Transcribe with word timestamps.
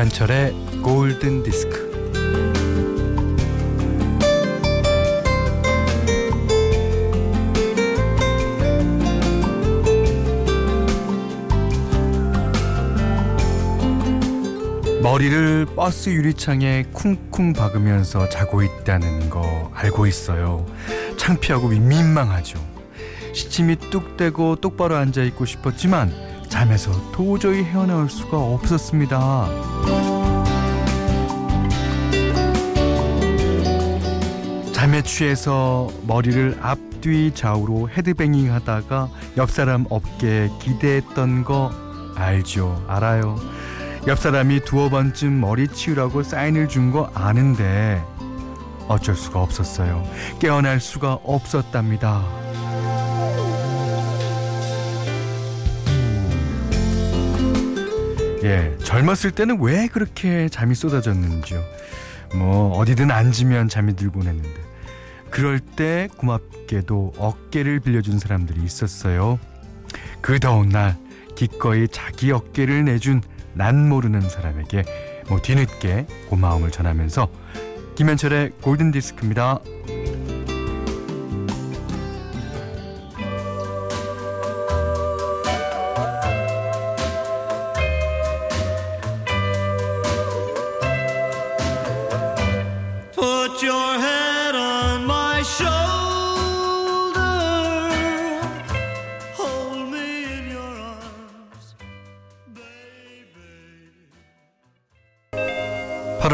김현철의 0.00 0.54
골든 0.82 1.42
디스크. 1.42 1.90
머리를 15.02 15.66
버스 15.76 16.08
유리창에 16.08 16.84
쿵쿵 16.94 17.52
박으면서 17.52 18.30
자고 18.30 18.62
있다는 18.62 19.28
거 19.28 19.70
알고 19.74 20.06
있어요. 20.06 20.64
창피하고 21.18 21.68
민망하죠. 21.68 22.58
시침이 23.34 23.76
뚝 23.90 24.16
떼고 24.16 24.56
똑바로 24.56 24.96
앉아 24.96 25.22
있고 25.24 25.44
싶었지만 25.44 26.29
잠에서 26.50 26.92
도저히 27.12 27.64
헤어나올 27.64 28.10
수가 28.10 28.36
없었습니다. 28.36 29.48
잠에 34.72 35.02
취해서 35.02 35.88
머리를 36.06 36.58
앞뒤 36.62 37.32
좌우로 37.34 37.90
헤드뱅잉 37.90 38.52
하다가 38.52 39.08
옆 39.36 39.50
사람 39.50 39.84
어깨에 39.90 40.50
기대했던 40.60 41.44
거 41.44 41.70
알죠? 42.16 42.82
알아요. 42.88 43.36
옆 44.06 44.18
사람이 44.18 44.60
두어 44.64 44.88
번쯤 44.88 45.40
머리 45.40 45.68
치우라고 45.68 46.22
사인을 46.22 46.68
준 46.68 46.90
거 46.90 47.10
아는데 47.14 48.02
어쩔 48.88 49.14
수가 49.14 49.40
없었어요. 49.42 50.02
깨어날 50.40 50.80
수가 50.80 51.18
없었답니다. 51.24 52.22
예, 58.42 58.76
젊었을 58.84 59.32
때는 59.32 59.60
왜 59.60 59.86
그렇게 59.86 60.48
잠이 60.48 60.74
쏟아졌는지요. 60.74 61.62
뭐 62.34 62.76
어디든 62.78 63.10
앉으면 63.10 63.68
잠이 63.68 63.96
들곤 63.96 64.26
했는데 64.26 64.60
그럴 65.30 65.60
때 65.60 66.08
고맙게도 66.16 67.14
어깨를 67.18 67.80
빌려준 67.80 68.18
사람들이 68.18 68.62
있었어요. 68.62 69.38
그 70.20 70.38
더운 70.40 70.68
날 70.68 70.96
기꺼이 71.36 71.88
자기 71.88 72.32
어깨를 72.32 72.84
내준 72.84 73.22
난 73.54 73.88
모르는 73.88 74.20
사람에게 74.20 74.84
뭐 75.28 75.40
뒤늦게 75.40 76.06
고마움을 76.28 76.70
전하면서 76.70 77.30
김현철의 77.96 78.52
골든 78.62 78.90
디스크입니다. 78.92 79.60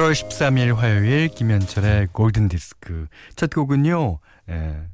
8월 0.06 0.12
13일 0.12 0.74
화요일 0.76 1.26
김현철의 1.26 2.08
골든 2.12 2.48
디스크 2.48 3.08
첫 3.34 3.50
곡은요. 3.50 4.20
예, 4.50 4.88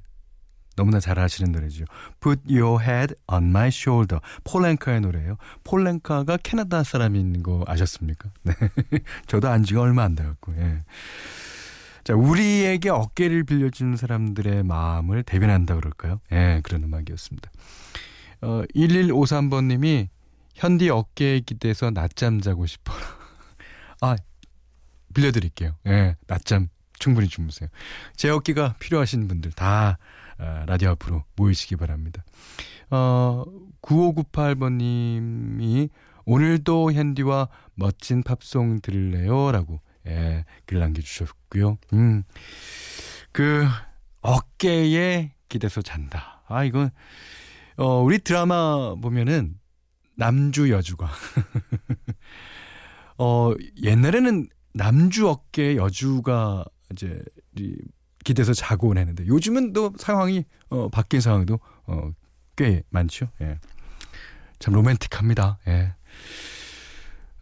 너무나 0.74 1.00
잘 1.00 1.18
아시는 1.18 1.52
노래죠. 1.52 1.84
Put 2.20 2.40
Your 2.48 2.82
Head 2.82 3.14
on 3.30 3.44
My 3.48 3.68
Shoulder. 3.68 4.20
폴랭카의 4.44 5.02
노래예요. 5.02 5.36
폴랭카가 5.64 6.38
캐나다 6.38 6.82
사람인 6.82 7.42
거 7.42 7.62
아셨습니까? 7.66 8.30
네. 8.44 8.54
저도 9.26 9.48
안 9.48 9.64
지가 9.64 9.82
얼마 9.82 10.02
안 10.04 10.14
돼갖고. 10.14 10.54
예. 10.56 10.78
자, 12.04 12.14
우리에게 12.14 12.88
어깨를 12.88 13.44
빌려주는 13.44 13.96
사람들의 13.96 14.62
마음을 14.62 15.24
대변한다 15.24 15.74
그럴까요? 15.74 16.20
예, 16.32 16.62
그런 16.62 16.84
음악이었습니다. 16.84 17.50
어, 18.40 18.62
1153번님이 18.74 20.08
현디 20.54 20.88
어깨에 20.88 21.40
기대서 21.40 21.90
낮잠 21.90 22.40
자고 22.40 22.64
싶어. 22.64 22.94
아, 24.00 24.16
빌려드릴게요. 25.12 25.76
예, 25.86 26.16
낮잠 26.26 26.68
충분히 26.98 27.28
주무세요. 27.28 27.68
제 28.16 28.30
어깨가 28.30 28.76
필요하신 28.78 29.28
분들 29.28 29.52
다 29.52 29.98
아, 30.38 30.64
라디오 30.66 30.90
앞으로 30.90 31.24
모이시기 31.36 31.76
바랍니다. 31.76 32.24
어, 32.90 33.44
9598번님이 33.82 35.90
오늘도 36.24 36.92
현디와 36.92 37.48
멋진 37.74 38.22
팝송 38.22 38.80
들을래요? 38.80 39.52
라고 39.52 39.80
예, 40.06 40.44
글 40.66 40.78
남겨주셨고요. 40.78 41.78
음, 41.92 42.22
그 43.32 43.66
어깨에 44.20 45.34
기대서 45.48 45.82
잔다. 45.82 46.42
아, 46.48 46.64
이건 46.64 46.90
어, 47.76 48.02
우리 48.02 48.18
드라마 48.18 48.94
보면은 48.94 49.58
남주 50.16 50.70
여주가 50.70 51.10
어, 53.18 53.52
옛날에는 53.82 54.48
남주 54.74 55.28
어깨 55.28 55.76
여주가 55.76 56.64
이제 56.92 57.22
이 57.56 57.76
기대서 58.24 58.54
자고 58.54 58.96
했는데 58.96 59.26
요즘은 59.26 59.72
또 59.72 59.92
상황이 59.98 60.44
어, 60.68 60.88
바뀐 60.88 61.20
상황도 61.20 61.58
어, 61.86 62.12
꽤 62.56 62.82
많죠. 62.90 63.28
예. 63.40 63.58
참 64.58 64.74
로맨틱합니다. 64.74 65.58
예. 65.68 65.94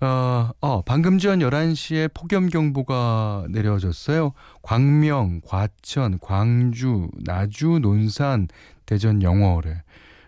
어, 0.00 0.50
어, 0.60 0.82
방금 0.82 1.18
전 1.18 1.40
11시에 1.40 2.12
폭염경보가 2.14 3.48
내려졌어요. 3.50 4.32
광명, 4.62 5.42
과천, 5.44 6.18
광주, 6.20 7.10
나주, 7.22 7.78
논산, 7.82 8.48
대전, 8.86 9.22
영월에 9.22 9.82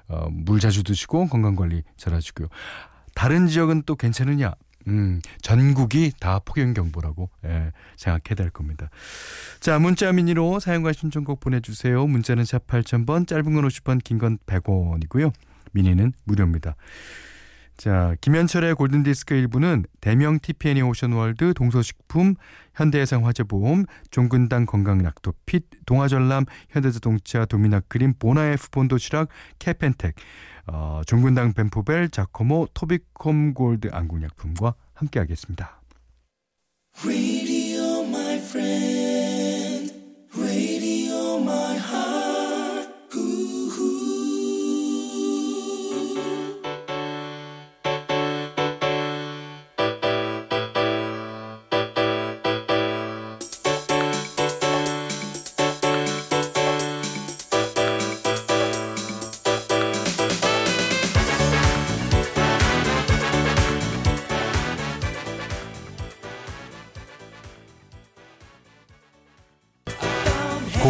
어, 0.08 0.28
물 0.30 0.60
자주 0.60 0.84
드시고 0.84 1.28
건강관리 1.28 1.82
잘 1.96 2.12
하시고요. 2.12 2.48
다른 3.14 3.46
지역은 3.46 3.84
또 3.86 3.96
괜찮으냐? 3.96 4.54
음, 4.88 5.20
전국이 5.40 6.12
다 6.18 6.40
폭염경보라고 6.44 7.30
예, 7.44 7.72
생각해야 7.96 8.34
될 8.36 8.50
겁니다. 8.50 8.90
자, 9.60 9.78
문자 9.78 10.12
미니로 10.12 10.60
사용과 10.60 10.92
신청곡 10.92 11.40
보내주세요. 11.40 12.06
문자는 12.06 12.44
샵 12.44 12.66
8000번, 12.66 13.26
짧은 13.26 13.44
건 13.44 13.68
50원, 13.68 14.02
긴건 14.02 14.38
100원이고요. 14.46 15.32
미니는 15.72 16.12
무료입니다. 16.24 16.76
자, 17.76 18.14
김현철의 18.20 18.74
골든디스크 18.74 19.34
1부는 19.34 19.84
대명 20.00 20.38
TPN이 20.38 20.82
오션월드, 20.82 21.54
동서식품, 21.54 22.34
현대해상 22.74 23.26
화재보험, 23.26 23.86
종근당 24.10 24.66
건강약도 24.66 25.32
핏, 25.46 25.64
동아전람, 25.86 26.44
현대자동차, 26.70 27.46
도미나크림, 27.46 28.14
보나에프 28.18 28.68
본도시락, 28.70 29.28
캐펜텍, 29.58 30.14
어, 30.66 31.02
종근당 31.06 31.54
벤포벨, 31.54 32.10
자코모, 32.10 32.68
토비콤 32.74 33.54
골드 33.54 33.88
안국약품과 33.92 34.74
함께하겠습니다. 34.94 35.82
Radio, 37.04 38.04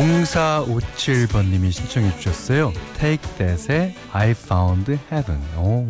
0457번님이 0.03 1.71
신청해 1.71 2.17
주셨어요. 2.17 2.73
Take 2.99 3.31
That의 3.37 3.95
I 4.11 4.31
Found 4.31 4.91
Heaven. 5.13 5.41
오, 5.57 5.89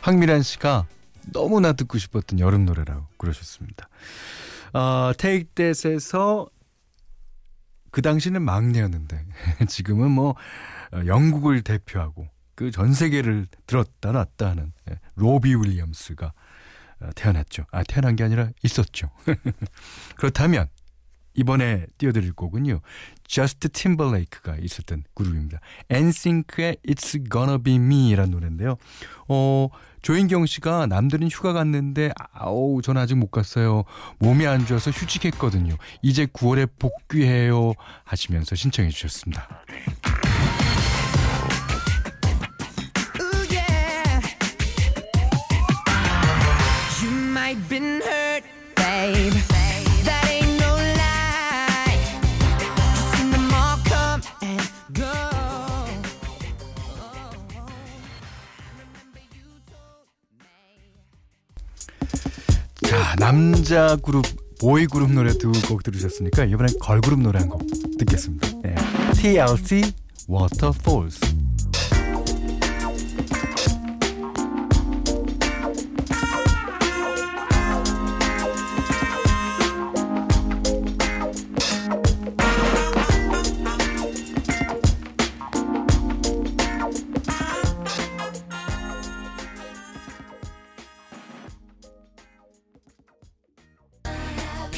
황미란 0.00 0.42
씨가 0.42 0.86
너무나 1.32 1.72
듣고 1.72 1.98
싶었던 1.98 2.38
여름 2.38 2.66
노래라고 2.66 3.08
그러셨습니다. 3.16 3.88
어, 4.74 5.10
Take 5.18 5.48
That에서 5.56 6.46
그 7.90 8.00
당시는 8.00 8.42
막내였는데 8.42 9.26
지금은 9.66 10.12
뭐 10.12 10.36
어, 10.92 11.02
영국을 11.06 11.62
대표하고 11.62 12.28
그 12.54 12.70
전 12.70 12.92
세계를 12.94 13.48
들었다 13.66 14.12
놨다 14.12 14.50
하는 14.50 14.72
예, 14.88 15.00
로비 15.16 15.56
윌리엄스가 15.56 16.32
어, 17.00 17.10
태어났죠. 17.16 17.64
아 17.72 17.82
태어난 17.82 18.14
게 18.14 18.22
아니라 18.22 18.50
있었죠. 18.62 19.10
그렇다면 20.16 20.68
이번에 21.38 21.86
띄워드릴 21.98 22.32
곡은요. 22.32 22.80
Just 23.24 23.68
Timberlake가 23.68 24.56
있었던 24.60 25.04
그룹입니다. 25.14 25.60
NSYNC의 25.88 26.78
It's 26.88 27.30
Gonna 27.30 27.62
Be 27.62 27.76
Me라는 27.76 28.32
노래인데요. 28.32 28.76
어, 29.28 29.68
조인경 30.02 30.46
씨가 30.46 30.86
남들은 30.86 31.28
휴가 31.28 31.52
갔는데 31.52 32.10
아우 32.32 32.82
전 32.82 32.96
아직 32.96 33.14
못 33.14 33.30
갔어요. 33.30 33.84
몸이 34.18 34.48
안 34.48 34.66
좋아서 34.66 34.90
휴직했거든요. 34.90 35.76
이제 36.02 36.26
9월에 36.26 36.68
복귀해요 36.78 37.74
하시면서 38.04 38.56
신청해 38.56 38.90
주셨습니다. 38.90 39.48
자, 62.88 63.14
남자 63.18 63.96
그룹, 63.96 64.24
보이 64.60 64.86
그룹 64.86 65.12
노래 65.12 65.32
두 65.36 65.52
곡 65.68 65.82
들으셨으니까 65.82 66.44
이번엔 66.44 66.78
걸 66.80 67.00
그룹 67.00 67.20
노래 67.20 67.38
한 67.38 67.48
곡 67.48 67.62
듣겠습니다. 67.98 68.48
네. 68.62 68.74
TLC 69.14 69.92
Waterfalls. 70.28 71.20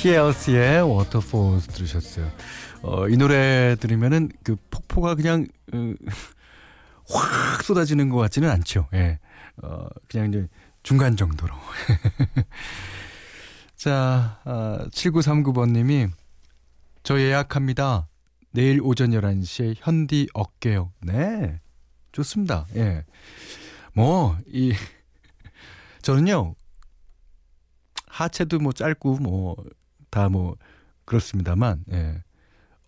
TLC의 0.00 0.82
Waterfalls 0.82 1.69
들으셨어요. 1.69 2.32
어, 2.81 3.06
이 3.11 3.19
노래 3.19 3.76
들으면은 3.79 4.31
그 4.43 4.56
폭포가 4.70 5.14
그냥 5.14 5.47
어, 5.75 5.93
확 7.06 7.62
쏟아지는 7.62 8.08
것 8.08 8.17
같지는 8.17 8.49
않죠. 8.49 8.88
예. 8.94 9.19
어, 9.62 9.87
그냥 10.08 10.29
이제 10.31 10.49
중간 10.82 11.19
정도로. 11.19 11.55
자, 13.76 14.41
아, 14.44 14.87
7939번님이 14.91 16.11
저 17.02 17.20
예약합니다. 17.20 18.08
내일 18.52 18.81
오전 18.82 19.11
11시에 19.11 19.75
현디 19.76 20.29
어깨요. 20.32 20.94
네. 21.02 21.61
좋습니다. 22.12 22.67
예. 22.75 23.05
뭐, 23.93 24.38
이, 24.47 24.73
저는요, 26.00 26.55
하체도 28.06 28.61
뭐 28.61 28.73
짧고 28.73 29.19
뭐, 29.19 29.56
다 30.10 30.28
뭐, 30.28 30.56
그렇습니다만, 31.04 31.84
예. 31.92 32.22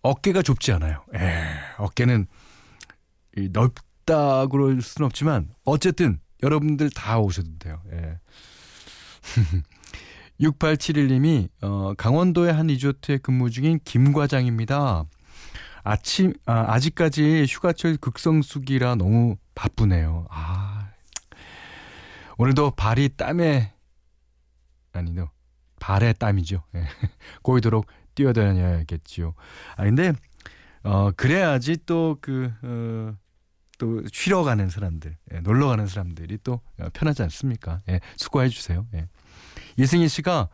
어깨가 0.01 0.41
좁지 0.41 0.71
않아요. 0.73 1.03
예. 1.15 1.43
어깨는 1.77 2.27
이 3.37 3.49
넓다 3.51 4.47
그럴 4.47 4.81
수는 4.81 5.05
없지만, 5.05 5.49
어쨌든 5.65 6.19
여러분들 6.41 6.89
다 6.89 7.19
오셔도 7.19 7.49
돼요. 7.59 7.81
예. 7.91 8.19
6871님이 10.39 11.49
어, 11.61 11.93
강원도의 11.97 12.53
한 12.53 12.67
리조트에 12.67 13.19
근무 13.19 13.49
중인 13.49 13.79
김 13.83 14.11
과장입니다. 14.13 15.05
아침 15.83 16.33
아, 16.45 16.73
아직까지 16.73 17.45
휴가철 17.47 17.97
극성수기라 17.97 18.95
너무 18.95 19.35
바쁘네요. 19.55 20.27
아 20.29 20.89
오늘도 22.37 22.71
발이 22.71 23.09
땀에 23.17 23.73
아니요 24.93 25.29
발에 25.83 26.13
땀이죠. 26.13 26.63
예. 26.75 26.85
고이도록 27.43 27.87
뛰어다녀야겠지요. 28.15 29.33
아 29.75 29.83
근데 29.83 30.13
어 30.83 31.11
그래야지 31.11 31.85
또그 31.85 32.53
어, 32.63 33.17
또 33.77 34.01
쉬러 34.13 34.43
가는 34.43 34.69
사람들, 34.69 35.17
예, 35.33 35.39
놀러 35.41 35.67
가는 35.67 35.85
사람들이 35.85 36.37
또 36.41 36.61
어, 36.79 36.87
편하지 36.93 37.21
않습니까? 37.23 37.81
예, 37.89 37.99
수고해 38.15 38.47
주세요. 38.47 38.87
예. 38.93 39.09
이승희 39.75 40.07
씨가 40.07 40.47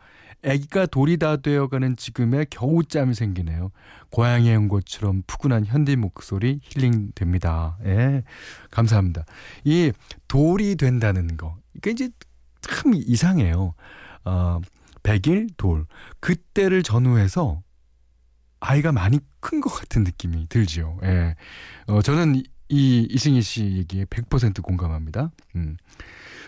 아기가 0.44 0.86
돌이 0.86 1.18
다 1.18 1.36
되어가는 1.36 1.94
지금에 1.94 2.46
겨우짬이 2.50 3.14
생기네요. 3.14 3.70
고향에 4.10 4.56
온 4.56 4.66
것처럼 4.66 5.22
푸근한 5.28 5.64
현디 5.64 5.94
목소리 5.94 6.58
힐링됩니다. 6.64 7.78
예, 7.84 8.24
감사합니다. 8.72 9.26
이 9.62 9.92
돌이 10.26 10.74
된다는 10.74 11.36
거, 11.36 11.56
이게 11.76 11.92
이제 11.92 12.08
참 12.62 12.94
이상해요. 12.94 13.74
어, 14.24 14.60
100일 15.02 15.50
돌. 15.56 15.86
그때를 16.20 16.82
전후해서 16.82 17.62
아이가 18.60 18.92
많이 18.92 19.18
큰 19.40 19.60
것 19.60 19.70
같은 19.70 20.04
느낌이 20.04 20.48
들죠. 20.48 20.98
예. 21.02 21.34
어, 21.86 22.02
저는 22.02 22.36
이, 22.36 22.44
이 22.68 23.06
이승희 23.10 23.40
씨 23.42 23.62
얘기에 23.78 24.04
100% 24.04 24.62
공감합니다. 24.62 25.30
음. 25.56 25.76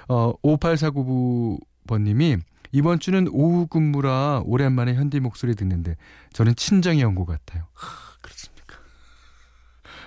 어, 0.08 0.32
5849번님이 0.42 2.40
이번 2.72 2.98
주는 3.00 3.26
오후 3.30 3.66
근무라 3.66 4.42
오랜만에 4.44 4.94
현디 4.94 5.20
목소리 5.20 5.54
듣는데 5.54 5.96
저는 6.32 6.54
친정에 6.56 7.02
온 7.02 7.14
것 7.14 7.24
같아요. 7.26 7.66
하, 7.74 7.88
그렇습니까? 8.20 8.76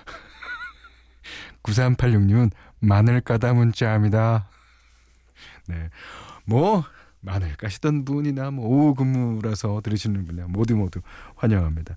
9386님은 1.62 2.50
마늘 2.80 3.20
까다 3.20 3.54
문자합니다. 3.54 4.48
네. 5.68 5.88
뭐, 6.44 6.84
마늘 7.26 7.56
까시던 7.56 8.04
분이나 8.04 8.52
뭐 8.52 8.68
오후 8.68 8.94
근무라서 8.94 9.80
들으시는 9.82 10.26
분이나 10.26 10.46
모두 10.48 10.76
모두 10.76 11.00
환영합니다. 11.34 11.96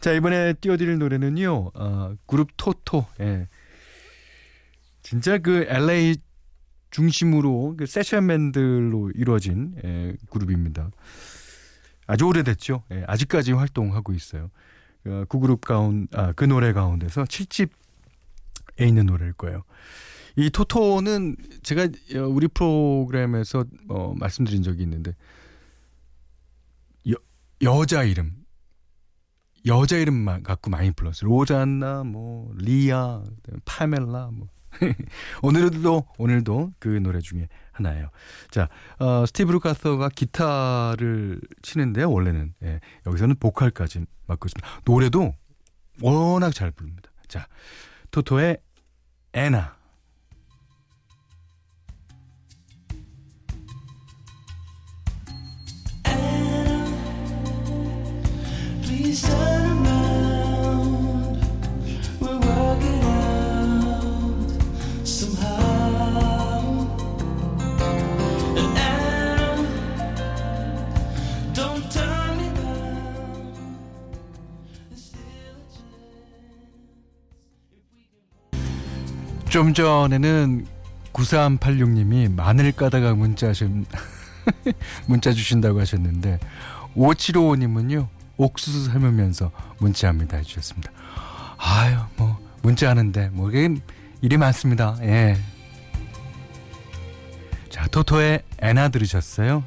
자, 0.00 0.12
이번에 0.12 0.52
띄워드릴 0.54 0.98
노래는요, 0.98 1.72
어, 1.74 2.14
그룹 2.26 2.50
토토. 2.56 3.06
예. 3.20 3.48
진짜 5.02 5.38
그 5.38 5.66
LA 5.68 6.16
중심으로 6.90 7.74
그 7.76 7.86
세션맨들로 7.86 9.10
이루어진 9.16 9.74
예, 9.84 10.14
그룹입니다. 10.30 10.90
아주 12.06 12.26
오래됐죠. 12.26 12.84
예, 12.92 13.04
아직까지 13.08 13.50
활동하고 13.50 14.12
있어요. 14.12 14.50
어, 15.06 15.24
그 15.28 15.40
그룹 15.40 15.60
가운 15.60 16.06
아, 16.12 16.32
그 16.32 16.44
노래 16.44 16.72
가운데서 16.72 17.24
7집에 17.24 17.68
있는 18.80 19.06
노래일 19.06 19.32
거예요. 19.32 19.64
이 20.36 20.50
토토는 20.50 21.36
제가 21.62 21.88
우리 22.28 22.46
프로그램에서 22.48 23.64
어, 23.88 24.14
말씀드린 24.16 24.62
적이 24.62 24.82
있는데 24.82 25.14
여, 27.10 27.14
여자 27.62 28.02
이름 28.04 28.46
여자 29.66 29.96
이름만 29.96 30.42
갖고 30.42 30.70
많이 30.70 30.92
불렀어요. 30.92 31.28
로잔나, 31.28 32.04
뭐 32.04 32.52
리아, 32.56 33.22
파멜라, 33.64 34.30
뭐 34.32 34.48
오늘도 35.42 36.06
오늘도 36.18 36.74
그 36.78 36.88
노래 36.88 37.20
중에 37.20 37.48
하나예요. 37.72 38.10
자, 38.50 38.68
어, 38.98 39.26
스티브 39.26 39.52
루카서가 39.52 40.08
기타를 40.10 41.40
치는데요. 41.62 42.10
원래는 42.10 42.54
예, 42.62 42.80
여기서는 43.06 43.36
보컬까지 43.40 44.04
맡고 44.26 44.46
있습니다. 44.46 44.82
노래도 44.84 45.34
워낙 46.00 46.54
잘 46.54 46.70
부릅니다. 46.70 47.10
자, 47.26 47.48
토토의 48.10 48.58
애나. 49.32 49.75
좀 79.56 79.72
전에는 79.72 80.66
9386님이 81.14 82.30
마늘 82.30 82.72
까다가 82.72 83.14
문자 83.14 83.48
하신 83.48 83.86
문자 85.08 85.32
주신다고 85.32 85.80
하셨는데 85.80 86.38
5755님은요 86.94 88.15
옥수수 88.36 88.84
삶으면서 88.84 89.50
문자합니다 89.78 90.36
해주셨습니다. 90.38 90.92
아유 91.58 91.96
뭐 92.16 92.38
문자하는데 92.62 93.30
뭐 93.30 93.50
이게 93.50 93.74
일이 94.20 94.36
많습니다. 94.36 94.96
예. 95.02 95.36
자 97.70 97.86
토토의 97.88 98.42
애나 98.60 98.88
들으셨어요? 98.88 99.64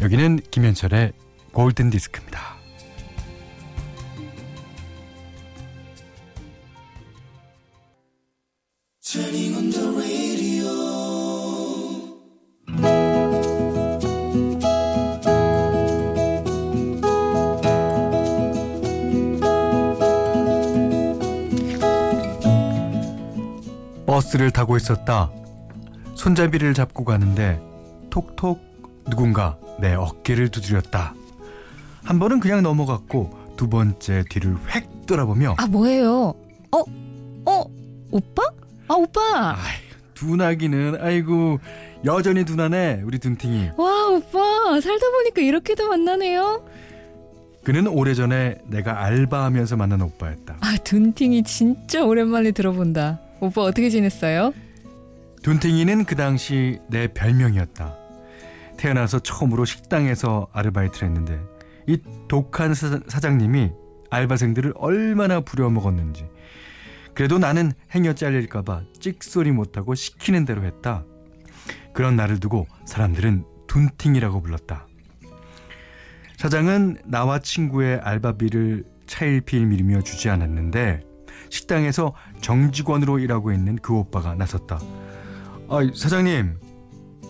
여기는 0.00 0.40
김현철의 0.50 1.12
골든 1.52 1.90
디스크입니다. 1.90 2.56
버스를 24.26 24.50
타고 24.50 24.76
있었다. 24.76 25.30
손잡이를 26.14 26.74
잡고 26.74 27.04
가는데 27.04 27.60
톡톡 28.10 28.60
누군가 29.08 29.56
내 29.80 29.94
어깨를 29.94 30.48
두드렸다. 30.48 31.14
한 32.02 32.18
번은 32.18 32.40
그냥 32.40 32.62
넘어갔고 32.62 33.54
두 33.56 33.68
번째 33.68 34.24
뒤를 34.28 34.56
획 34.74 35.06
돌아보며 35.06 35.54
아 35.58 35.66
뭐예요? 35.66 36.34
어? 36.72 36.78
어? 37.46 37.64
오빠? 38.10 38.42
아 38.88 38.94
오빠! 38.94 39.50
아이, 39.52 39.76
둔하기는 40.14 40.98
아이고 41.00 41.58
여전히 42.04 42.44
둔하네 42.44 43.02
우리 43.04 43.18
둔팅이. 43.18 43.70
와 43.76 44.08
오빠 44.08 44.80
살다 44.80 45.10
보니까 45.10 45.42
이렇게도 45.42 45.88
만나네요. 45.88 46.64
그는 47.64 47.86
오래전에 47.88 48.58
내가 48.66 49.04
알바하면서 49.04 49.76
만난 49.76 50.00
오빠였다. 50.02 50.56
아 50.60 50.76
둔팅이 50.82 51.42
진짜 51.44 52.04
오랜만에 52.04 52.50
들어본다. 52.52 53.20
오빠 53.40 53.62
어떻게 53.62 53.90
지냈어요? 53.90 54.52
둔팅이는 55.42 56.04
그 56.04 56.16
당시 56.16 56.80
내 56.88 57.06
별명이었다. 57.08 57.94
태어나서 58.76 59.20
처음으로 59.20 59.64
식당에서 59.64 60.48
아르바이트를 60.52 61.08
했는데 61.08 61.40
이 61.86 61.98
독한 62.28 62.74
사, 62.74 63.00
사장님이 63.06 63.70
알바생들을 64.10 64.74
얼마나 64.76 65.40
부려먹었는지 65.40 66.28
그래도 67.14 67.38
나는 67.38 67.72
행여 67.94 68.14
잘릴까봐 68.14 68.82
찍소리 69.00 69.50
못하고 69.52 69.94
시키는 69.94 70.44
대로 70.44 70.64
했다. 70.64 71.04
그런 71.94 72.16
나를 72.16 72.40
두고 72.40 72.66
사람들은 72.84 73.44
둔팅이라고 73.68 74.42
불렀다. 74.42 74.86
사장은 76.36 76.98
나와 77.06 77.38
친구의 77.38 78.00
알바비를 78.00 78.84
차일피일 79.06 79.66
미루며 79.66 80.02
주지 80.02 80.28
않았는데 80.28 81.05
식당에서 81.56 82.14
정직원으로 82.40 83.18
일하고 83.18 83.52
있는 83.52 83.76
그 83.76 83.94
오빠가 83.94 84.34
나섰다. 84.34 84.78
아, 85.68 85.78
사장님, 85.94 86.58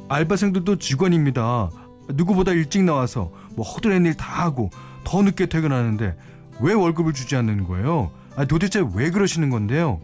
알바생들도 0.09 0.77
직원입니다. 0.77 1.71
누구보다 2.15 2.53
일찍 2.53 2.83
나와서 2.85 3.33
뭐 3.55 3.65
허드렛 3.65 4.05
일 4.05 4.15
다 4.15 4.45
하고 4.45 4.71
더 5.05 5.23
늦게 5.23 5.47
퇴근하는데 5.47 6.17
왜 6.61 6.73
월급을 6.75 7.13
주지 7.13 7.37
않는 7.37 7.65
거예요? 7.65 8.11
아, 8.37 8.45
도대체 8.45 8.85
왜 8.95 9.11
그러시는 9.11 9.51
건데요? 9.51 10.01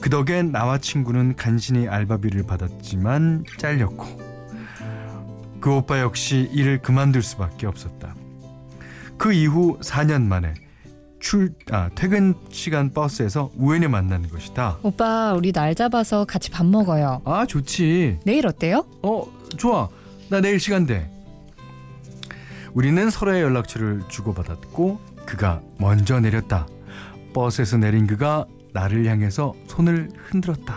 그 0.00 0.10
덕에 0.10 0.42
나와 0.42 0.78
친구는 0.78 1.36
간신히 1.36 1.86
알바비를 1.88 2.42
받았지만 2.44 3.44
잘렸고 3.58 4.32
그 5.60 5.76
오빠 5.76 6.00
역시 6.00 6.48
일을 6.52 6.82
그만둘 6.82 7.22
수밖에 7.22 7.66
없었다. 7.68 8.16
그 9.16 9.32
이후 9.32 9.78
4년 9.80 10.22
만에 10.22 10.54
출, 11.22 11.54
아, 11.70 11.88
퇴근 11.94 12.34
시간 12.50 12.92
버스에서 12.92 13.52
우연히 13.56 13.86
만나는 13.86 14.28
것이다. 14.28 14.78
오빠 14.82 15.32
우리 15.34 15.52
날 15.52 15.72
잡아서 15.74 16.24
같이 16.24 16.50
밥 16.50 16.66
먹어요. 16.66 17.22
아, 17.24 17.46
좋지. 17.46 18.18
내일 18.24 18.44
어때요? 18.46 18.84
어, 19.02 19.24
좋아. 19.56 19.88
나 20.28 20.40
내일 20.40 20.58
시간 20.58 20.84
돼. 20.84 21.08
우리는 22.74 23.08
서로의 23.08 23.40
연락처를 23.42 24.02
주고받았고 24.08 25.00
그가 25.24 25.60
먼저 25.78 26.18
내렸다. 26.18 26.66
버스에서 27.32 27.76
내린 27.78 28.08
그가 28.08 28.44
나를 28.72 29.06
향해서 29.06 29.54
손을 29.68 30.08
흔들었다. 30.28 30.74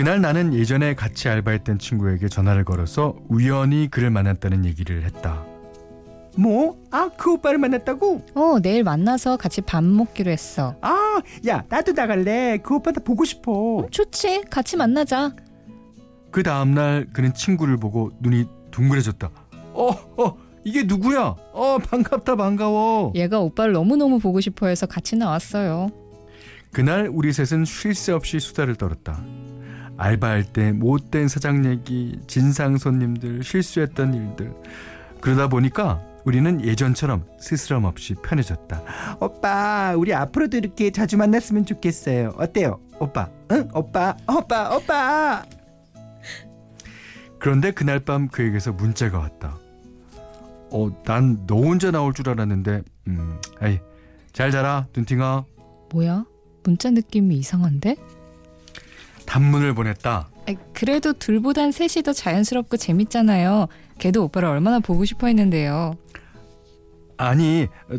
그날 0.00 0.22
나는 0.22 0.54
예전에 0.54 0.94
같이 0.94 1.28
알바했던 1.28 1.78
친구에게 1.78 2.26
전화를 2.26 2.64
걸어서 2.64 3.16
우연히 3.28 3.86
그를 3.90 4.08
만났다는 4.08 4.64
얘기를 4.64 5.04
했다. 5.04 5.44
뭐? 6.38 6.78
아, 6.90 7.10
그 7.18 7.34
오빠를 7.34 7.58
만났다고? 7.58 8.24
어 8.34 8.60
내일 8.62 8.82
만나서 8.82 9.36
같이 9.36 9.60
밥 9.60 9.84
먹기로 9.84 10.30
했어. 10.30 10.74
아, 10.80 11.20
야, 11.46 11.64
나도 11.68 11.92
나갈래. 11.92 12.60
그 12.62 12.76
오빠 12.76 12.92
나 12.92 13.02
보고 13.04 13.26
싶어. 13.26 13.86
좋지 13.90 14.44
같이 14.48 14.78
만나자. 14.78 15.34
그 16.30 16.42
다음날 16.42 17.08
그는 17.12 17.34
친구를 17.34 17.76
보고 17.76 18.10
눈이 18.22 18.46
둥그레졌다. 18.70 19.30
어, 19.74 19.90
어, 20.16 20.36
이게 20.64 20.84
누구야? 20.84 21.36
어, 21.52 21.76
반갑다, 21.78 22.36
반가워. 22.36 23.12
얘가 23.16 23.40
오빠를 23.40 23.74
너무너무 23.74 24.18
보고 24.18 24.40
싶어 24.40 24.68
해서 24.68 24.86
같이 24.86 25.14
나왔어요. 25.16 25.90
그날 26.72 27.10
우리 27.12 27.34
셋은 27.34 27.66
쉴 27.66 27.94
새 27.94 28.12
없이 28.12 28.40
수다를 28.40 28.76
떨었다. 28.76 29.22
알바할 30.04 30.44
때 30.44 30.72
못된 30.72 31.28
사장 31.28 31.66
얘기, 31.66 32.18
진상 32.26 32.78
손님들, 32.78 33.44
실수했던 33.44 34.14
일들. 34.14 34.50
그러다 35.20 35.48
보니까 35.48 36.00
우리는 36.24 36.64
예전처럼 36.64 37.26
스스럼 37.38 37.84
없이 37.84 38.14
편해졌다. 38.14 38.82
오빠, 39.20 39.94
우리 39.96 40.14
앞으로도 40.14 40.56
이렇게 40.56 40.90
자주 40.90 41.18
만났으면 41.18 41.66
좋겠어요. 41.66 42.34
어때요? 42.38 42.80
오빠, 42.98 43.28
응? 43.52 43.68
오빠, 43.74 44.16
오빠, 44.26 44.74
오빠. 44.74 45.44
그런데 47.38 47.70
그날 47.70 48.00
밤 48.00 48.28
그에게서 48.28 48.72
문자가 48.72 49.18
왔다. 49.18 49.58
어, 50.72 50.88
난 51.04 51.46
너 51.46 51.56
혼자 51.56 51.90
나올 51.90 52.14
줄 52.14 52.28
알았는데, 52.30 52.82
음, 53.08 53.38
아이, 53.60 53.80
잘 54.32 54.50
자라, 54.50 54.86
둔팅아. 54.94 55.44
뭐야? 55.92 56.24
문자 56.62 56.90
느낌이 56.90 57.36
이상한데? 57.36 57.96
단문을 59.34 59.74
보냈다. 59.74 60.28
그래도 60.72 61.12
둘보단 61.12 61.70
셋이 61.70 62.02
더 62.04 62.12
자연스럽고 62.12 62.76
재밌잖아요. 62.76 63.68
걔도 63.98 64.24
오빠를 64.24 64.48
얼마나 64.48 64.80
보고 64.80 65.04
싶어 65.04 65.28
했는데요. 65.28 65.94
아니, 67.16 67.68
어, 67.88 67.94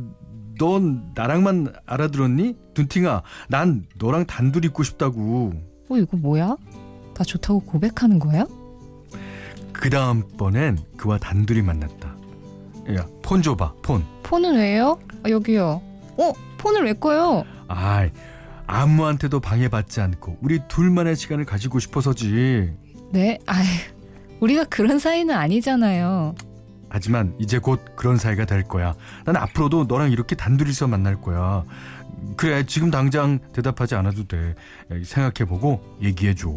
넌 0.60 1.14
나랑만 1.16 1.74
알아들었니? 1.86 2.58
둔팅아, 2.74 3.22
난 3.48 3.86
너랑 3.98 4.26
단둘이 4.26 4.68
있고 4.68 4.84
싶다고. 4.84 5.54
어 5.90 5.98
이거 5.98 6.18
뭐야? 6.18 6.58
나 7.14 7.24
좋다고 7.24 7.62
고백하는 7.62 8.20
거야? 8.20 8.46
그 9.72 9.90
다음번엔 9.90 10.80
그와 10.98 11.18
단둘이 11.18 11.62
만났다. 11.62 12.14
야, 12.94 13.08
폰 13.24 13.42
줘봐, 13.42 13.76
폰. 13.82 14.04
폰은 14.24 14.56
왜요? 14.58 15.00
아, 15.24 15.30
여기요. 15.30 15.82
어 16.18 16.34
폰을 16.58 16.84
왜 16.84 16.94
꺼요? 16.94 17.46
아이, 17.70 18.10
아무한테도 18.68 19.40
방해받지 19.40 20.02
않고 20.02 20.38
우리 20.42 20.60
둘만의 20.68 21.16
시간을 21.16 21.46
가지고 21.46 21.80
싶어서지. 21.80 22.74
네? 23.12 23.40
아이 23.46 23.66
우리가 24.40 24.66
그런 24.66 25.00
사이는 25.00 25.36
아니잖아요. 25.36 26.36
하지만 26.90 27.34
이제 27.40 27.58
곧 27.58 27.80
그런 27.96 28.18
사이가 28.18 28.46
될 28.46 28.64
거야. 28.64 28.96
난 29.26 29.38
앞으로도 29.38 29.86
너랑 29.86 30.12
이렇게 30.12 30.36
단둘이서 30.36 30.88
만날 30.88 31.22
거야. 31.22 31.64
그래, 32.36 32.66
지금 32.66 32.92
당장 32.92 33.40
대답하지 33.54 33.96
않아도 33.96 34.28
돼. 34.28 34.56
생각해보고 35.04 35.98
얘기해줘. 36.02 36.50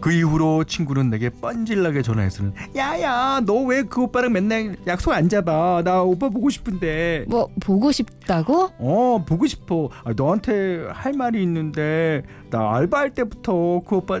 그 0.00 0.12
이후로 0.12 0.64
친구는 0.64 1.10
내게 1.10 1.28
뻔질나게 1.30 2.02
전화해서는 2.02 2.52
야야 2.76 3.40
너 3.44 3.64
왜 3.66 3.82
그 3.84 4.02
오빠랑 4.02 4.32
맨날 4.32 4.76
약속 4.86 5.12
안 5.12 5.28
잡아? 5.28 5.82
나 5.84 6.02
오빠 6.02 6.28
보고 6.28 6.48
싶은데. 6.50 7.24
뭐 7.28 7.48
보고 7.60 7.92
싶다고? 7.92 8.70
어 8.78 9.24
보고 9.26 9.46
싶어. 9.46 9.90
아, 10.04 10.12
너한테 10.16 10.86
할 10.92 11.12
말이 11.12 11.42
있는데 11.42 12.22
나 12.50 12.74
알바할 12.76 13.10
때부터 13.14 13.82
그 13.86 13.96
오빠 13.96 14.20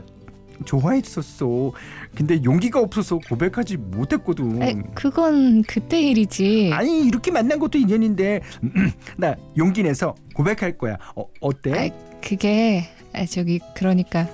좋아했었어. 0.64 1.72
근데 2.14 2.42
용기가 2.44 2.80
없어서 2.80 3.18
고백하지 3.28 3.76
못했거든. 3.78 4.62
아이, 4.62 4.74
그건 4.94 5.62
그때 5.62 6.00
일이지. 6.02 6.70
아니 6.72 7.06
이렇게 7.06 7.30
만난 7.30 7.58
것도 7.58 7.78
인연인데 7.78 8.40
나 9.16 9.34
용기 9.56 9.82
내서 9.82 10.14
고백할 10.34 10.76
거야. 10.78 10.96
어, 11.16 11.24
어때? 11.40 11.72
아이, 11.72 11.92
그게 12.22 12.84
아, 13.14 13.24
저기 13.24 13.60
그러니까. 13.74 14.26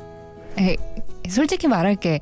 아이, 0.58 0.74
솔직히 1.30 1.68
말할게. 1.68 2.20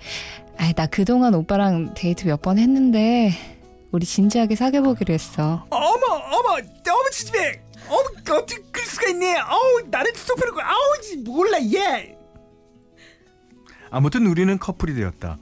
아, 0.59 0.73
나 0.73 0.87
그동안 0.87 1.35
오빠랑 1.35 1.95
데이트 1.95 2.27
몇 2.27 2.41
번 2.43 2.59
했는데 2.59 3.33
우리 3.91 4.05
진지하게 4.07 4.55
사귀어 4.57 4.83
보기로 4.83 5.13
했어. 5.15 5.67
어머 5.71 6.07
어머 6.07 6.61
너무 6.85 7.11
지지배 7.13 7.61
어머 7.89 8.03
어떻게 8.39 8.63
그럴 8.73 8.87
수가 8.87 9.09
있니? 9.09 9.27
어우 9.35 9.89
나는 9.91 10.13
거야. 10.55 10.67
아우 10.67 11.23
몰라 11.25 11.59
얘. 11.73 12.17
아무튼 13.91 14.27
우리는 14.27 14.59
커플이 14.59 14.95
되었다. 14.95 15.39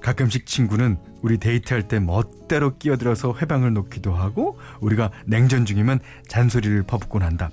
가끔씩 0.00 0.46
친구는 0.46 0.98
우리 1.22 1.38
데이트할 1.38 1.88
때 1.88 1.98
멋대로 1.98 2.76
끼어들어서 2.78 3.34
회방을 3.40 3.72
놓기도 3.72 4.12
하고 4.14 4.58
우리가 4.80 5.10
냉전 5.24 5.64
중이면 5.66 5.98
잔소리를 6.28 6.84
퍼붓곤 6.84 7.22
한다. 7.22 7.50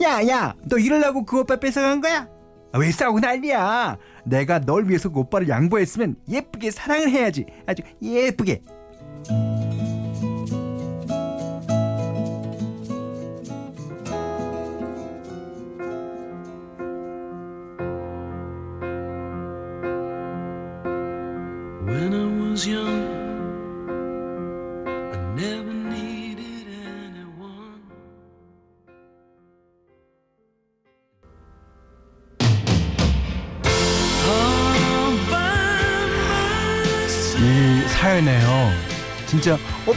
야야 0.00 0.54
너 0.64 0.78
이러려고 0.78 1.24
그 1.26 1.40
오빠 1.40 1.56
뺏어간 1.56 2.00
거야? 2.00 2.18
아, 2.20 2.28
왜 2.74 2.90
싸우고 2.90 3.20
난리야 3.20 3.96
내가 4.24 4.60
널 4.60 4.88
위해서 4.88 5.08
그 5.08 5.20
오빠를 5.20 5.48
양보했으면 5.48 6.16
예쁘게 6.28 6.70
사랑을 6.70 7.10
해야지. 7.10 7.46
아주 7.66 7.82
예쁘게. 8.02 8.60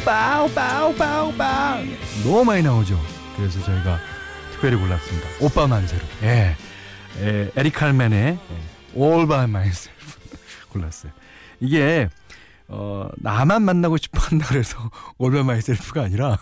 오빠 0.02 0.48
너무 2.24 2.44
많이 2.44 2.64
나오죠. 2.64 3.00
그래서 3.36 3.64
저희가 3.64 4.00
특별히 4.52 4.76
골랐습니다. 4.76 5.28
오빠 5.40 5.68
만세로. 5.68 6.04
예. 6.24 6.56
예 7.20 7.52
에릭 7.56 7.76
칼맨의 7.76 8.40
예, 8.40 9.00
All 9.00 9.28
by 9.28 9.44
myself 9.44 10.20
골랐어요. 10.70 11.12
이게 11.60 12.10
어 12.68 13.10
나만 13.18 13.62
만나고 13.62 13.98
싶어 13.98 14.20
한다 14.22 14.48
그래서 14.50 14.80
All 15.22 15.32
by 15.32 15.42
myself가 15.42 16.04
아니라 16.04 16.40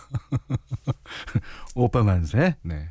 오빠 1.76 2.02
만세. 2.02 2.56
네. 2.62 2.90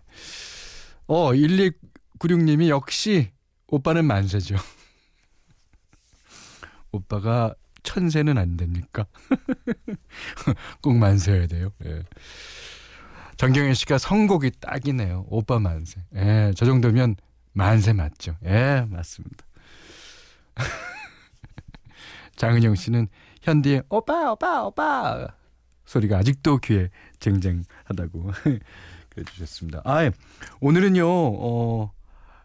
어 1.07 1.31
1296님이 1.31 2.67
역시 2.67 3.31
오빠는 3.69 4.05
만세죠. 4.05 4.55
오빠가 6.91 7.55
천세는 7.83 8.37
안 8.37 8.57
됩니까? 8.57 9.05
꼭 10.81 10.95
만세여야 10.97 11.47
돼요. 11.47 11.71
예. 11.85 12.03
정경현 13.37 13.73
씨가 13.73 13.97
선곡이 13.97 14.51
딱이네요. 14.59 15.25
오빠 15.29 15.59
만세. 15.59 16.01
예, 16.15 16.51
저 16.55 16.65
정도면 16.65 17.15
만세 17.53 17.93
맞죠? 17.93 18.35
예, 18.43 18.85
맞습니다. 18.89 19.45
장은영 22.35 22.75
씨는 22.75 23.07
현디의 23.41 23.83
오빠, 23.89 24.31
오빠, 24.31 24.65
오빠 24.65 25.27
소리가 25.85 26.17
아직도 26.17 26.57
귀에 26.59 26.89
쟁쟁하다고 27.19 28.31
그래 29.09 29.23
주셨습니다. 29.25 29.81
아, 29.85 30.09
오늘은요, 30.61 31.05
어, 31.07 31.91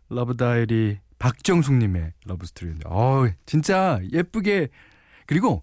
러브 0.09 0.37
다이어리 0.37 0.99
박정숙님의 1.19 2.13
러브 2.25 2.47
스토리인데, 2.47 2.89
어, 2.89 3.29
진짜 3.47 4.01
예쁘게 4.13 4.69
그리고 5.27 5.63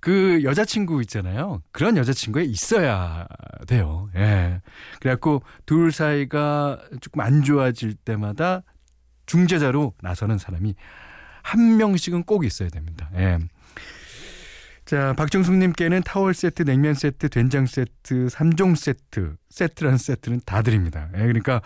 그 0.00 0.44
여자친구 0.44 1.00
있잖아요. 1.02 1.62
그런 1.72 1.96
여자친구가 1.96 2.44
있어야 2.44 3.26
돼요. 3.66 4.08
예. 4.14 4.60
그래갖고 5.00 5.42
둘 5.64 5.90
사이가 5.90 6.80
조금 7.00 7.22
안 7.22 7.42
좋아질 7.42 7.94
때마다 7.94 8.62
중재자로 9.26 9.94
나서는 10.02 10.38
사람이 10.38 10.74
한 11.42 11.76
명씩은 11.76 12.24
꼭 12.24 12.44
있어야 12.44 12.68
됩니다. 12.68 13.10
예. 13.16 13.38
자, 14.84 15.14
박정숙님께는 15.14 16.02
타월 16.04 16.32
세트, 16.32 16.62
냉면 16.62 16.94
세트, 16.94 17.28
된장 17.28 17.66
세트, 17.66 18.28
3종 18.28 18.76
세트, 18.76 19.34
세트라는 19.50 19.98
세트는 19.98 20.42
다 20.46 20.62
드립니다. 20.62 21.08
예, 21.14 21.18
그러니까 21.18 21.60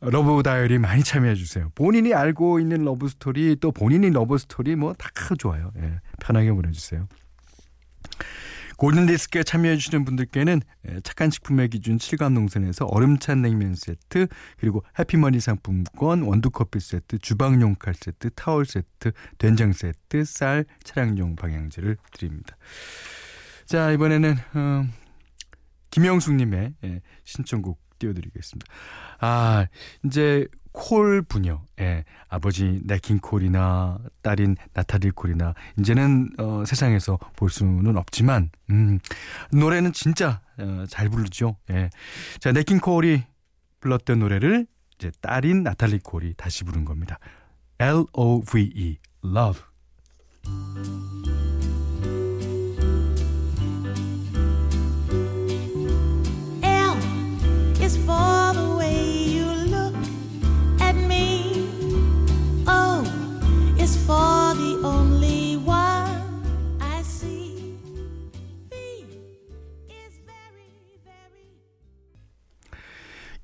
러브 0.00 0.42
다이어리 0.42 0.78
많이 0.78 1.02
참여해 1.02 1.34
주세요. 1.34 1.70
본인이 1.74 2.14
알고 2.14 2.58
있는 2.58 2.84
러브 2.84 3.08
스토리 3.08 3.56
또 3.60 3.70
본인이 3.70 4.08
러브 4.10 4.38
스토리 4.38 4.74
뭐 4.74 4.94
다 4.94 5.10
좋아요. 5.36 5.72
예, 5.78 6.00
편하게 6.20 6.52
보내주세요. 6.52 7.06
골든 8.78 9.04
디스크에 9.06 9.42
참여해 9.42 9.76
주시는 9.76 10.06
분들께는 10.06 10.62
예, 10.88 11.00
착한 11.00 11.30
식품의 11.30 11.68
기준 11.68 11.98
칠갑농산에서 11.98 12.86
얼음찬 12.86 13.42
냉면 13.42 13.74
세트 13.74 14.26
그리고 14.58 14.82
해피머니 14.98 15.38
상품권 15.38 16.22
원두커피 16.22 16.80
세트 16.80 17.18
주방용 17.18 17.74
칼 17.74 17.92
세트 17.92 18.30
타월 18.30 18.64
세트 18.64 19.12
된장 19.36 19.74
세트 19.74 20.24
쌀 20.24 20.64
차량용 20.82 21.36
방향제를 21.36 21.98
드립니다. 22.12 22.56
자 23.66 23.90
이번에는 23.92 24.36
어, 24.54 24.86
김영숙님의 25.90 26.74
예, 26.84 27.02
신청곡 27.24 27.78
띄워드리겠습니다. 28.00 28.66
아, 29.20 29.66
이제 30.04 30.48
콜 30.72 31.22
부녀, 31.22 31.62
예, 31.80 32.04
아버지 32.28 32.80
네킹콜이나 32.84 33.98
딸인 34.22 34.56
나타딜콜이나 34.72 35.54
이제는 35.78 36.30
어, 36.38 36.64
세상에서 36.66 37.18
볼 37.36 37.50
수는 37.50 37.96
없지만 37.96 38.50
음, 38.70 38.98
노래는 39.52 39.92
진짜 39.92 40.40
어, 40.58 40.84
잘 40.88 41.08
부르죠. 41.08 41.56
예. 41.70 41.90
자, 42.38 42.52
네킹콜이 42.52 43.22
불렀던 43.80 44.18
노래를 44.20 44.66
이제 44.96 45.10
딸인 45.20 45.62
나탈리 45.62 46.00
콜이 46.00 46.34
다시 46.36 46.64
부른 46.64 46.84
겁니다. 46.84 47.18
L 47.78 48.04
O 48.12 48.42
V 48.42 48.70
E, 48.74 48.98
Love. 49.24 49.60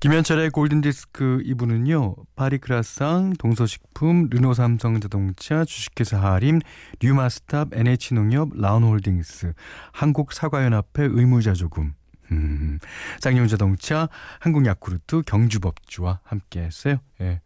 김현철의 0.07 0.51
골든디스크 0.51 1.41
2부는요. 1.43 2.15
파리크라상, 2.37 3.33
동서식품, 3.37 4.29
르노삼성자동차, 4.29 5.65
주식회사 5.65 6.17
하림, 6.17 6.61
류마스탑, 7.01 7.73
NH농협, 7.73 8.51
라운홀딩스, 8.55 9.51
한국사과연합회 9.91 11.03
의무자조금, 11.11 11.93
음, 12.31 12.79
쌍용자동차, 13.19 14.07
한국야쿠르트, 14.39 15.23
경주법주와 15.25 16.21
함께 16.23 16.61
했어요. 16.61 16.99
예. 17.19 17.41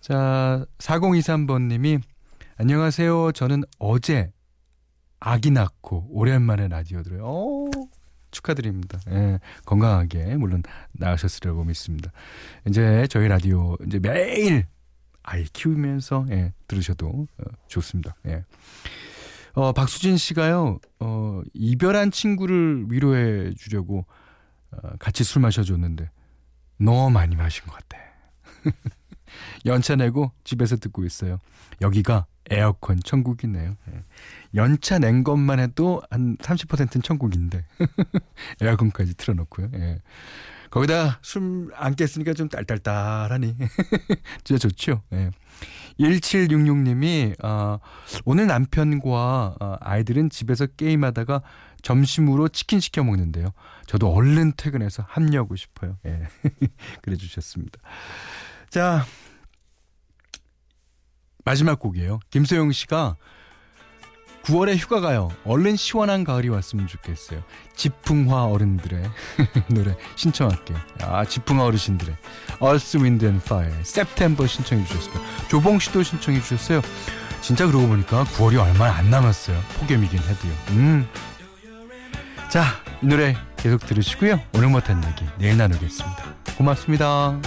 자, 0.00 0.64
4023번님이 0.78 2.00
안녕하세요. 2.56 3.32
저는 3.32 3.64
어제 3.78 4.32
아기 5.20 5.50
낳고 5.50 6.06
오랜만에 6.12 6.68
라디오 6.68 7.02
들어요. 7.02 7.24
오, 7.26 7.70
축하드립니다. 8.30 8.98
예, 9.10 9.38
건강하게 9.64 10.36
물론 10.36 10.62
나으셨으리라고 10.92 11.64
믿습니다. 11.64 12.10
이제 12.66 13.06
저희 13.08 13.28
라디오 13.28 13.76
이제 13.86 13.98
매일 13.98 14.66
아이 15.22 15.44
키우면서 15.44 16.26
예, 16.30 16.52
들으셔도 16.66 17.26
어, 17.38 17.44
좋습니다. 17.68 18.16
예. 18.26 18.44
어, 19.54 19.72
박수진 19.72 20.16
씨가요, 20.16 20.78
어, 21.00 21.42
이별한 21.52 22.10
친구를 22.10 22.86
위로해 22.88 23.52
주려고 23.54 24.06
어, 24.70 24.90
같이 24.98 25.24
술 25.24 25.42
마셔줬는데 25.42 26.10
너무 26.78 27.10
많이 27.10 27.36
마신 27.36 27.64
것 27.66 27.72
같아. 27.72 27.98
연차 29.66 29.96
내고 29.96 30.32
집에서 30.44 30.76
듣고 30.76 31.04
있어요. 31.04 31.38
여기가 31.80 32.26
에어컨 32.50 33.00
천국이네요. 33.00 33.76
예. 33.92 34.04
연차 34.54 34.98
낸 34.98 35.24
것만 35.24 35.60
해도 35.60 36.02
한 36.10 36.36
30%는 36.38 37.02
천국인데 37.02 37.64
에어컨까지 38.60 39.14
틀어놓고요. 39.14 39.70
예. 39.74 40.00
거기다 40.70 41.18
술안 41.22 41.94
깼으니까 41.96 42.34
좀 42.34 42.48
딸딸딸하니 42.48 43.56
진짜 44.44 44.58
좋죠. 44.58 45.02
예. 45.12 45.30
1766님이 45.98 47.42
어, 47.44 47.78
오늘 48.24 48.46
남편과 48.46 49.56
어, 49.60 49.76
아이들은 49.80 50.30
집에서 50.30 50.66
게임하다가 50.66 51.42
점심으로 51.82 52.48
치킨 52.48 52.80
시켜 52.80 53.02
먹는데요. 53.02 53.52
저도 53.86 54.12
얼른 54.12 54.52
퇴근해서 54.56 55.04
합류하고 55.08 55.56
싶어요. 55.56 55.96
예. 56.06 56.22
그래 57.02 57.16
주셨습니다. 57.16 57.80
자 58.68 59.04
마지막 61.48 61.78
곡이에요. 61.78 62.20
김소영 62.28 62.72
씨가 62.72 63.16
9월에 64.42 64.76
휴가 64.76 65.00
가요. 65.00 65.30
얼른 65.46 65.76
시원한 65.76 66.22
가을이 66.22 66.50
왔으면 66.50 66.86
좋겠어요. 66.86 67.42
지풍화 67.74 68.44
어른들의 68.44 69.10
노래 69.72 69.96
신청할게요. 70.16 70.78
아, 71.00 71.24
지풍화 71.24 71.64
어르신들의 71.64 72.14
Earth, 72.62 72.98
Wind 72.98 73.24
and 73.24 73.42
Fire, 73.42 73.74
September 73.80 74.46
신청해 74.46 74.84
주셨습니다. 74.84 75.24
조봉 75.48 75.78
씨도 75.78 76.02
신청해 76.02 76.42
주셨어요. 76.42 76.82
진짜 77.40 77.66
그러고 77.66 77.88
보니까 77.88 78.24
9월이 78.24 78.60
얼마 78.60 78.90
안 78.90 79.08
남았어요. 79.08 79.58
폭염이긴 79.78 80.18
해도요. 80.18 80.52
음. 80.70 81.08
자, 82.50 82.64
이 83.02 83.06
노래 83.06 83.36
계속 83.56 83.86
들으시고요. 83.86 84.38
오늘 84.54 84.68
못한 84.68 85.02
얘기 85.02 85.24
내일 85.38 85.56
나누겠습니다. 85.56 86.24
고맙습니다. 86.58 87.40